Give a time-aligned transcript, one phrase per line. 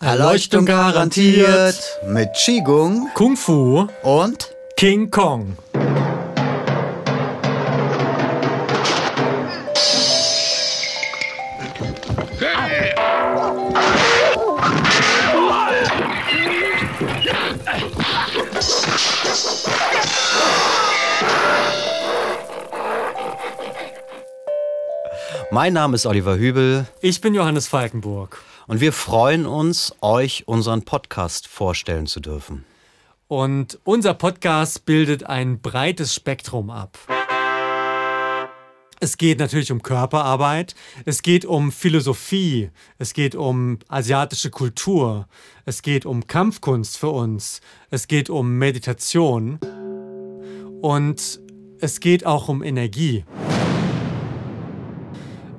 [0.00, 5.56] Erleuchtung garantiert mit Qigong Kung Fu und King Kong.
[25.50, 28.42] Mein Name ist Oliver Hübel Ich bin Johannes Falkenburg.
[28.66, 32.64] Und wir freuen uns, euch unseren Podcast vorstellen zu dürfen.
[33.28, 36.98] Und unser Podcast bildet ein breites Spektrum ab.
[39.00, 45.26] Es geht natürlich um Körperarbeit, es geht um Philosophie, es geht um asiatische Kultur,
[45.64, 49.58] es geht um Kampfkunst für uns, es geht um Meditation
[50.82, 51.40] und
[51.80, 53.24] es geht auch um Energie.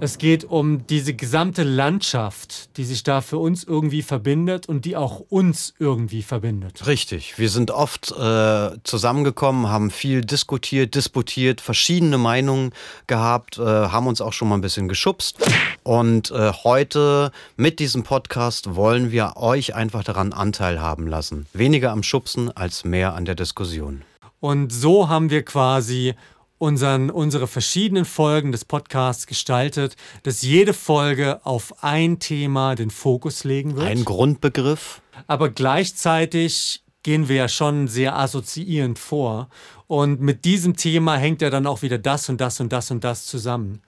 [0.04, 4.98] Es geht um diese gesamte Landschaft, die sich da für uns irgendwie verbindet und die
[4.98, 6.86] auch uns irgendwie verbindet.
[6.86, 12.74] Richtig, wir sind oft äh, zusammengekommen, haben viel diskutiert, disputiert, verschiedene Meinungen
[13.08, 15.38] gehabt, äh, haben uns auch schon mal ein bisschen geschubst.
[15.84, 21.46] Und äh, heute mit diesem Podcast wollen wir euch einfach daran Anteil haben lassen.
[21.54, 24.02] Weniger am Schubsen als mehr an der Diskussion.
[24.42, 26.16] Und so haben wir quasi
[26.64, 33.44] unseren, unsere verschiedenen Folgen des Podcasts gestaltet, dass jede Folge auf ein Thema den Fokus
[33.44, 33.86] legen wird.
[33.86, 39.50] Ein Grundbegriff, Aber gleichzeitig gehen wir ja schon sehr assoziierend vor.
[39.88, 43.04] Und mit diesem Thema hängt ja dann auch wieder das und das und das und
[43.04, 43.82] das zusammen.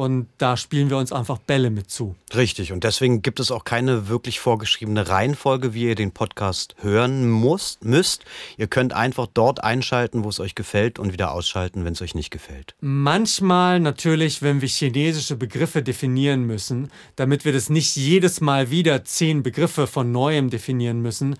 [0.00, 2.16] Und da spielen wir uns einfach Bälle mit zu.
[2.34, 7.28] Richtig, und deswegen gibt es auch keine wirklich vorgeschriebene Reihenfolge, wie ihr den Podcast hören
[7.28, 8.24] musst, müsst.
[8.56, 12.14] Ihr könnt einfach dort einschalten, wo es euch gefällt und wieder ausschalten, wenn es euch
[12.14, 12.74] nicht gefällt.
[12.80, 19.04] Manchmal natürlich, wenn wir chinesische Begriffe definieren müssen, damit wir das nicht jedes Mal wieder
[19.04, 21.36] zehn Begriffe von neuem definieren müssen,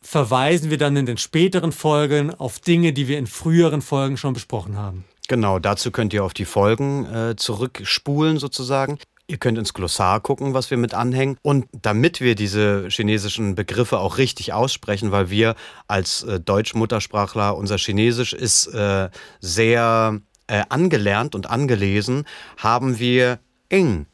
[0.00, 4.34] verweisen wir dann in den späteren Folgen auf Dinge, die wir in früheren Folgen schon
[4.34, 5.04] besprochen haben.
[5.27, 8.97] Genau, dazu könnt ihr auf die Folgen äh, zurückspulen sozusagen.
[9.27, 11.37] Ihr könnt ins Glossar gucken, was wir mit anhängen.
[11.43, 15.53] Und damit wir diese chinesischen Begriffe auch richtig aussprechen, weil wir
[15.87, 22.25] als äh, Deutsch-Muttersprachler, unser Chinesisch ist äh, sehr äh, angelernt und angelesen,
[22.57, 23.37] haben wir
[23.69, 24.07] Ing.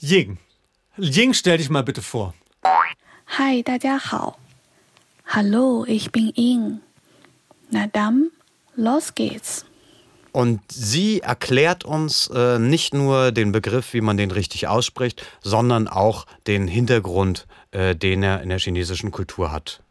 [0.00, 0.38] Ying.
[0.96, 2.34] Ying, stell dich mal bitte vor.
[3.36, 4.38] Hi, 大家好.
[5.26, 6.80] Hallo, ich bin Ying.
[7.70, 8.30] Na dann,
[8.76, 9.64] los geht's.
[10.35, 15.87] Und sie erklärt uns äh, nicht nur den Begriff, wie man den richtig ausspricht, sondern
[15.87, 19.81] auch den Hintergrund, äh, den er in der chinesischen Kultur hat.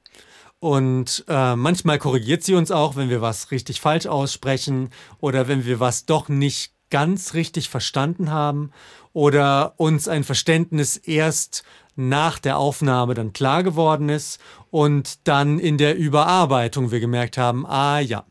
[0.59, 5.65] Und äh, manchmal korrigiert sie uns auch, wenn wir was richtig falsch aussprechen oder wenn
[5.65, 8.71] wir was doch nicht ganz richtig verstanden haben
[9.15, 11.65] oder uns ein Verständnis erst
[11.97, 14.39] nach der Aufnahme dann klar geworden ist
[14.71, 18.25] und dann in der Überarbeitung wir gemerkt haben, ah ja,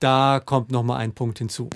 [0.00, 1.70] da kommt noch mal ein Punkt hinzu.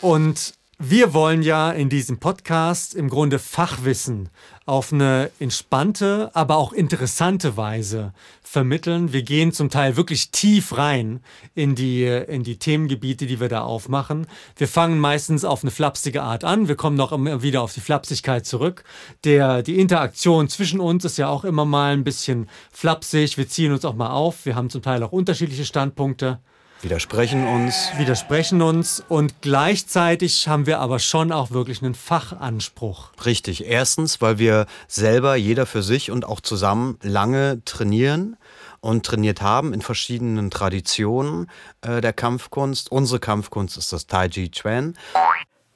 [0.00, 4.28] Und wir wollen ja in diesem Podcast im Grunde Fachwissen
[4.64, 8.12] auf eine entspannte, aber auch interessante Weise
[8.44, 9.12] vermitteln.
[9.12, 11.18] Wir gehen zum Teil wirklich tief rein
[11.56, 14.28] in die, in die Themengebiete, die wir da aufmachen.
[14.56, 16.68] Wir fangen meistens auf eine flapsige Art an.
[16.68, 18.84] Wir kommen noch immer wieder auf die Flapsigkeit zurück.
[19.24, 23.36] Der, die Interaktion zwischen uns ist ja auch immer mal ein bisschen flapsig.
[23.36, 24.46] Wir ziehen uns auch mal auf.
[24.46, 26.38] Wir haben zum Teil auch unterschiedliche Standpunkte
[26.80, 27.90] Widersprechen uns.
[27.96, 33.10] Widersprechen uns und gleichzeitig haben wir aber schon auch wirklich einen Fachanspruch.
[33.26, 33.64] Richtig.
[33.66, 38.36] Erstens, weil wir selber, jeder für sich und auch zusammen lange trainieren
[38.80, 41.50] und trainiert haben in verschiedenen Traditionen
[41.80, 42.92] äh, der Kampfkunst.
[42.92, 44.94] Unsere Kampfkunst ist das Tai Chi Chuan.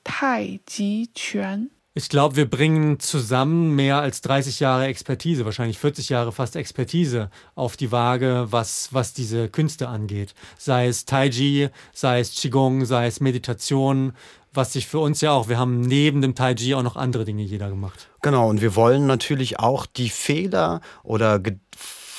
[0.05, 1.71] Tai Chi Chuan.
[1.95, 7.29] Ich glaube, wir bringen zusammen mehr als 30 Jahre Expertise, wahrscheinlich 40 Jahre fast Expertise
[7.55, 10.35] auf die Waage, was, was diese Künste angeht.
[10.57, 14.15] Sei es Tai-Chi, sei es Qigong, sei es Meditation,
[14.55, 17.43] was sich für uns ja auch, wir haben neben dem Tai-Chi auch noch andere Dinge
[17.43, 18.09] jeder gemacht.
[18.23, 21.39] Genau, und wir wollen natürlich auch die Fehler oder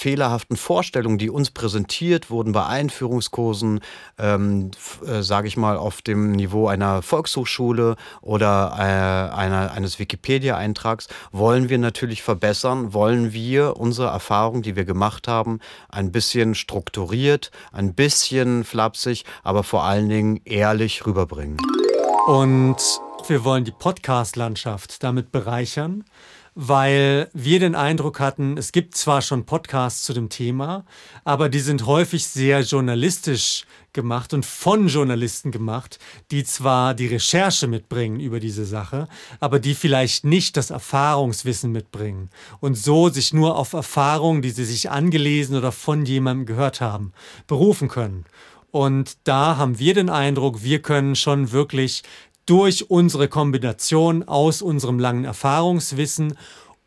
[0.04, 3.80] fehlerhaften Vorstellungen, die uns präsentiert wurden bei Einführungskursen,
[4.20, 4.72] ähm,
[5.08, 11.70] äh, sage ich mal, auf dem Niveau einer Volkshochschule oder äh, einer, eines Wikipedia-Eintrags, wollen
[11.70, 17.94] wir natürlich verbessern, wollen wir unsere Erfahrungen, die wir gemacht haben, ein bisschen strukturiert, ein
[17.94, 21.56] bisschen flapsig, aber vor allen Dingen ehrlich rüberbringen.
[22.28, 22.76] Und
[23.30, 26.04] wir wollen die Podcast-Landschaft damit bereichern,
[26.56, 30.86] weil wir den Eindruck hatten, es gibt zwar schon Podcasts zu dem Thema,
[31.24, 36.00] aber die sind häufig sehr journalistisch gemacht und von Journalisten gemacht,
[36.32, 39.08] die zwar die Recherche mitbringen über diese Sache,
[39.40, 42.30] aber die vielleicht nicht das Erfahrungswissen mitbringen
[42.60, 47.14] und so sich nur auf Erfahrungen, die sie sich angelesen oder von jemandem gehört haben,
[47.48, 48.26] berufen können.
[48.72, 52.02] Und da haben wir den Eindruck, wir können schon wirklich
[52.46, 56.38] durch unsere Kombination aus unserem langen Erfahrungswissen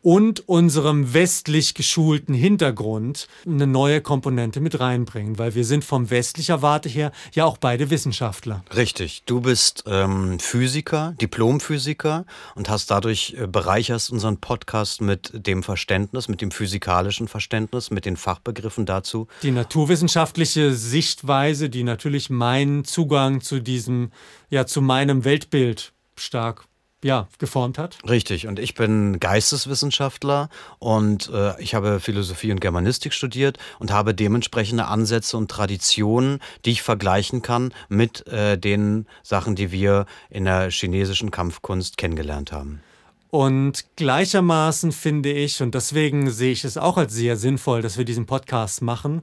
[0.07, 6.61] und unserem westlich geschulten Hintergrund eine neue Komponente mit reinbringen, weil wir sind vom westlicher
[6.61, 8.63] Warte her ja auch beide Wissenschaftler.
[8.73, 12.25] Richtig, du bist ähm, Physiker, Diplomphysiker
[12.55, 18.05] und hast dadurch äh, bereicherst unseren Podcast mit dem Verständnis, mit dem physikalischen Verständnis, mit
[18.05, 19.27] den Fachbegriffen dazu.
[19.43, 24.11] Die naturwissenschaftliche Sichtweise, die natürlich meinen Zugang zu diesem,
[24.49, 26.65] ja, zu meinem Weltbild stark
[27.03, 27.97] ja, geformt hat.
[28.07, 30.49] Richtig, und ich bin Geisteswissenschaftler
[30.79, 36.71] und äh, ich habe Philosophie und Germanistik studiert und habe dementsprechende Ansätze und Traditionen, die
[36.71, 42.81] ich vergleichen kann mit äh, den Sachen, die wir in der chinesischen Kampfkunst kennengelernt haben.
[43.29, 48.05] Und gleichermaßen finde ich, und deswegen sehe ich es auch als sehr sinnvoll, dass wir
[48.05, 49.21] diesen Podcast machen,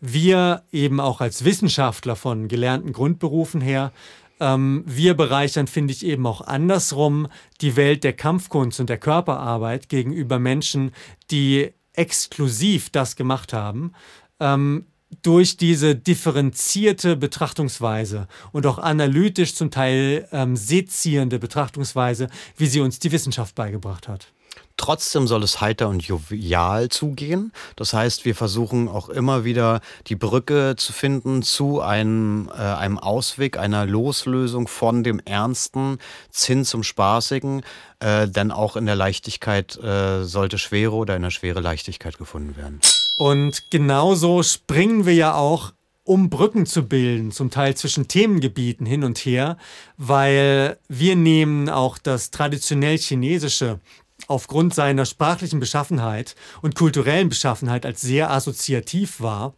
[0.00, 3.92] wir eben auch als Wissenschaftler von gelernten Grundberufen her
[4.40, 7.28] ähm, wir bereichern, finde ich, eben auch andersrum
[7.60, 10.92] die Welt der Kampfkunst und der Körperarbeit gegenüber Menschen,
[11.30, 13.92] die exklusiv das gemacht haben.
[14.40, 14.86] Ähm,
[15.22, 22.98] durch diese differenzierte Betrachtungsweise und auch analytisch zum Teil ähm, sezierende Betrachtungsweise, wie sie uns
[22.98, 24.33] die Wissenschaft beigebracht hat.
[24.76, 27.52] Trotzdem soll es heiter und jovial zugehen.
[27.76, 32.98] Das heißt, wir versuchen auch immer wieder die Brücke zu finden zu einem, äh, einem
[32.98, 35.98] Ausweg, einer Loslösung von dem Ernsten
[36.34, 37.62] hin zum Spaßigen.
[38.00, 42.56] Äh, denn auch in der Leichtigkeit äh, sollte Schwere oder in der Schwere Leichtigkeit gefunden
[42.56, 42.80] werden.
[43.18, 45.72] Und genauso springen wir ja auch
[46.04, 49.56] um Brücken zu bilden, zum Teil zwischen Themengebieten hin und her,
[49.96, 53.80] weil wir nehmen auch das traditionell chinesische
[54.26, 59.54] aufgrund seiner sprachlichen Beschaffenheit und kulturellen Beschaffenheit als sehr assoziativ war,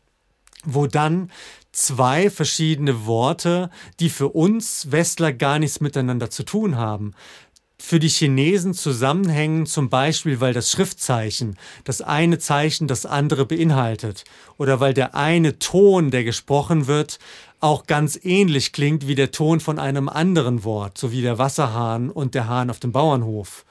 [0.65, 1.31] wo dann
[1.73, 3.71] zwei verschiedene Worte,
[4.01, 7.13] die für uns Westler gar nichts miteinander zu tun haben,
[7.79, 14.25] für die Chinesen zusammenhängen, zum Beispiel weil das Schriftzeichen das eine Zeichen das andere beinhaltet
[14.57, 17.19] oder weil der eine Ton, der gesprochen wird,
[17.61, 22.11] auch ganz ähnlich klingt wie der Ton von einem anderen Wort, so wie der Wasserhahn
[22.11, 23.65] und der Hahn auf dem Bauernhof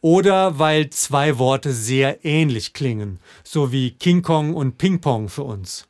[0.00, 5.42] oder weil zwei Worte sehr ähnlich klingen, so wie King Kong und Ping Pong für
[5.42, 5.86] uns.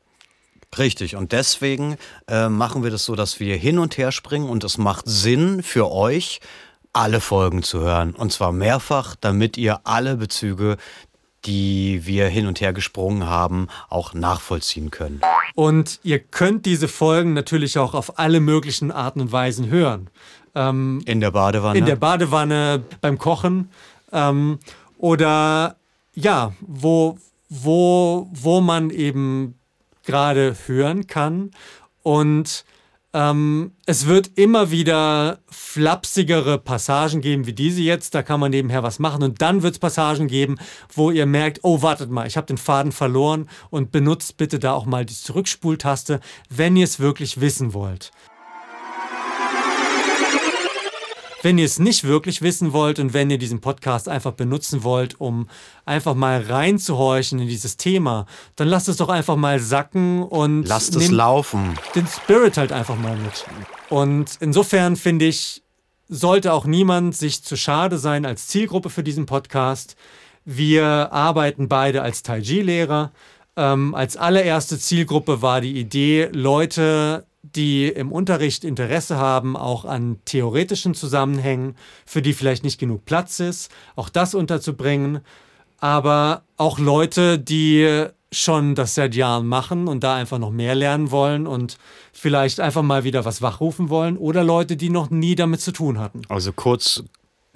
[0.78, 1.96] Richtig, und deswegen
[2.28, 5.62] äh, machen wir das so, dass wir hin und her springen und es macht Sinn
[5.62, 6.40] für euch,
[6.92, 8.14] alle Folgen zu hören.
[8.14, 10.76] Und zwar mehrfach, damit ihr alle Bezüge,
[11.44, 15.20] die wir hin und her gesprungen haben, auch nachvollziehen können.
[15.54, 20.10] Und ihr könnt diese Folgen natürlich auch auf alle möglichen Arten und Weisen hören.
[20.54, 21.78] Ähm, in der Badewanne.
[21.78, 23.70] In der Badewanne, beim Kochen,
[24.16, 24.58] ähm,
[24.98, 25.76] oder
[26.14, 27.18] ja, wo,
[27.48, 29.54] wo, wo man eben
[30.04, 31.50] gerade hören kann.
[32.02, 32.64] Und
[33.12, 38.14] ähm, es wird immer wieder flapsigere Passagen geben wie diese jetzt.
[38.14, 39.22] Da kann man nebenher was machen.
[39.22, 40.56] Und dann wird es Passagen geben,
[40.94, 43.48] wo ihr merkt, oh, wartet mal, ich habe den Faden verloren.
[43.70, 48.12] Und benutzt bitte da auch mal die Zurückspultaste, wenn ihr es wirklich wissen wollt.
[51.42, 55.20] Wenn ihr es nicht wirklich wissen wollt und wenn ihr diesen Podcast einfach benutzen wollt,
[55.20, 55.48] um
[55.84, 60.96] einfach mal reinzuhorchen in dieses Thema, dann lasst es doch einfach mal sacken und lasst
[60.96, 61.78] es laufen.
[61.94, 63.44] Den Spirit halt einfach mal mit.
[63.90, 65.62] Und insofern finde ich,
[66.08, 69.96] sollte auch niemand sich zu schade sein als Zielgruppe für diesen Podcast.
[70.44, 73.12] Wir arbeiten beide als Tai-Chi-Lehrer.
[73.56, 80.18] Ähm, als allererste Zielgruppe war die Idee, Leute die im Unterricht Interesse haben, auch an
[80.24, 85.20] theoretischen Zusammenhängen, für die vielleicht nicht genug Platz ist, auch das unterzubringen.
[85.78, 91.10] Aber auch Leute, die schon das seit Jahren machen und da einfach noch mehr lernen
[91.10, 91.78] wollen und
[92.12, 95.98] vielleicht einfach mal wieder was wachrufen wollen oder Leute, die noch nie damit zu tun
[95.98, 96.22] hatten.
[96.28, 97.04] Also kurz,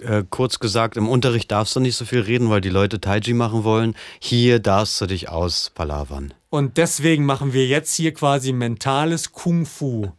[0.01, 3.33] äh, kurz gesagt, im Unterricht darfst du nicht so viel reden, weil die Leute Taiji
[3.33, 3.95] machen wollen.
[4.19, 6.33] Hier darfst du dich auspalavern.
[6.49, 10.11] Und deswegen machen wir jetzt hier quasi mentales Kung Fu.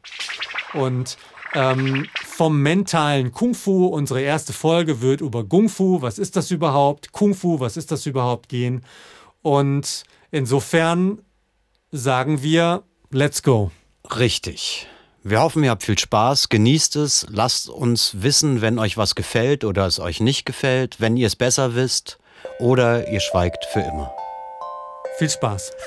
[0.72, 1.18] Und
[1.54, 6.50] ähm, vom mentalen Kung Fu, unsere erste Folge wird über Kung Fu, was ist das
[6.50, 7.12] überhaupt?
[7.12, 8.82] Kung Fu, was ist das überhaupt gehen?
[9.42, 11.20] Und insofern
[11.90, 13.70] sagen wir, let's go.
[14.18, 14.88] Richtig.
[15.24, 19.64] Wir hoffen, ihr habt viel Spaß, genießt es, lasst uns wissen, wenn euch was gefällt
[19.64, 22.18] oder es euch nicht gefällt, wenn ihr es besser wisst
[22.58, 24.12] oder ihr schweigt für immer.
[25.18, 25.70] Viel Spaß.